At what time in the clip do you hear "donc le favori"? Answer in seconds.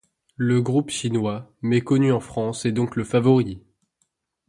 2.71-3.61